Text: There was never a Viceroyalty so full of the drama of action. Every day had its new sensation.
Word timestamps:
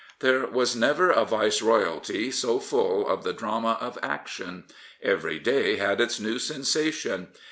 There 0.19 0.47
was 0.47 0.75
never 0.75 1.11
a 1.11 1.25
Viceroyalty 1.25 2.31
so 2.31 2.59
full 2.59 3.07
of 3.07 3.23
the 3.23 3.33
drama 3.33 3.77
of 3.79 3.99
action. 4.01 4.63
Every 4.99 5.37
day 5.37 5.75
had 5.75 6.01
its 6.01 6.19
new 6.19 6.39
sensation. 6.39 7.27